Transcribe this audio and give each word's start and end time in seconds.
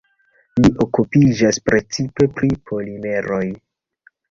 Li 0.61 0.71
okupiĝas 0.85 1.61
precipe 1.69 2.29
pri 2.41 2.51
polimeroj. 2.73 3.45